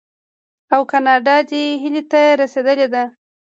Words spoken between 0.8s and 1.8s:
کاناډا دې